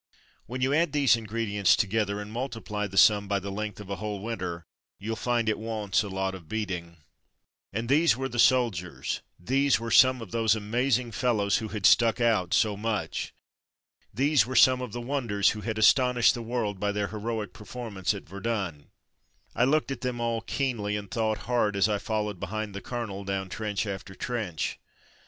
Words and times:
When 0.47 0.61
you 0.61 0.73
add 0.73 0.93
those 0.93 1.15
ingredients 1.15 1.75
together 1.75 2.19
and 2.19 2.31
multiply 2.31 2.87
the 2.87 2.97
sum 2.97 3.27
by 3.27 3.37
the 3.37 3.51
length 3.51 3.79
of 3.79 3.91
a 3.91 3.97
whole 3.97 4.19
winter— 4.19 4.65
you'll 4.99 5.15
find 5.15 5.47
it 5.47 5.59
wants 5.59 6.01
a 6.01 6.09
lot 6.09 6.33
of 6.33 6.49
beating. 6.49 6.97
And 7.71 7.87
these 7.87 8.17
were 8.17 8.27
the 8.27 8.39
soldiers, 8.39 9.21
these 9.37 9.79
were 9.79 9.91
some 9.91 10.19
of 10.19 10.31
those 10.31 10.55
amazing 10.55 11.11
fellows 11.11 11.57
who 11.57 11.67
had 11.67 11.85
"stuck 11.85 12.19
out" 12.19 12.51
so 12.51 12.75
much. 12.75 13.31
These 14.11 14.43
were 14.47 14.55
some 14.55 14.81
of 14.81 14.91
those 14.91 15.05
wonders 15.05 15.51
who 15.51 15.61
had 15.61 15.77
astonished 15.77 16.33
the 16.33 16.41
world 16.41 16.79
by 16.79 16.91
their 16.91 17.09
heroic 17.09 17.53
performance 17.53 18.15
at 18.15 18.27
Ver 18.27 18.37
170 18.37 18.89
From 18.89 18.89
Mud 18.89 18.91
to 18.91 19.59
Mufti 19.59 19.65
dun. 19.65 19.67
I 19.67 19.69
looked 19.69 19.91
at 19.91 20.01
them 20.01 20.19
all 20.19 20.41
keenly, 20.41 20.95
and 20.95 21.11
thought 21.11 21.45
hard 21.45 21.75
as 21.75 21.87
I 21.87 21.99
followed 21.99 22.39
behind 22.39 22.73
the 22.73 22.81
colonel 22.81 23.23
down 23.23 23.49
trench 23.49 23.85
after 23.85 24.15
trench. 24.15 24.79